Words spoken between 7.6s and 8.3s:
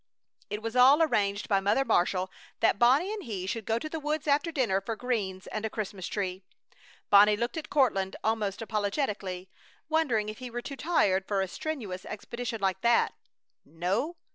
Courtland